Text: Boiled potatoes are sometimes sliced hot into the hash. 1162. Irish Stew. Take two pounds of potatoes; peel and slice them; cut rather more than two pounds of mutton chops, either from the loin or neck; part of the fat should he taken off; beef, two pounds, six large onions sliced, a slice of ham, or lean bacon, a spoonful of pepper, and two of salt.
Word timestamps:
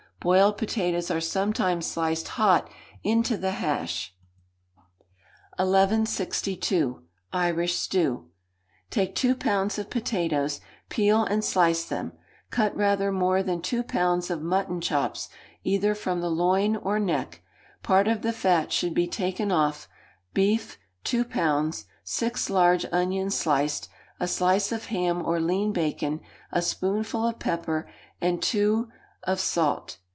Boiled 0.23 0.55
potatoes 0.59 1.09
are 1.09 1.19
sometimes 1.19 1.87
sliced 1.87 2.27
hot 2.37 2.69
into 3.03 3.35
the 3.37 3.53
hash. 3.53 4.13
1162. 5.57 7.01
Irish 7.33 7.73
Stew. 7.75 8.29
Take 8.91 9.15
two 9.15 9.33
pounds 9.33 9.79
of 9.79 9.89
potatoes; 9.89 10.61
peel 10.89 11.23
and 11.25 11.43
slice 11.43 11.85
them; 11.85 12.13
cut 12.51 12.77
rather 12.77 13.11
more 13.11 13.41
than 13.41 13.63
two 13.63 13.81
pounds 13.81 14.29
of 14.29 14.43
mutton 14.43 14.79
chops, 14.79 15.27
either 15.63 15.95
from 15.95 16.21
the 16.21 16.29
loin 16.29 16.75
or 16.75 16.99
neck; 16.99 17.41
part 17.81 18.07
of 18.07 18.21
the 18.21 18.31
fat 18.31 18.71
should 18.71 18.95
he 18.95 19.07
taken 19.07 19.51
off; 19.51 19.89
beef, 20.35 20.77
two 21.03 21.25
pounds, 21.25 21.87
six 22.03 22.47
large 22.47 22.85
onions 22.91 23.33
sliced, 23.33 23.89
a 24.19 24.27
slice 24.27 24.71
of 24.71 24.85
ham, 24.85 25.25
or 25.25 25.39
lean 25.39 25.71
bacon, 25.73 26.21
a 26.51 26.61
spoonful 26.61 27.25
of 27.27 27.39
pepper, 27.39 27.89
and 28.21 28.43
two 28.43 28.87
of 29.23 29.39
salt. 29.39 29.97